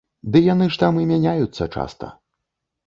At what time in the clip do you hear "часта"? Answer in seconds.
1.75-2.13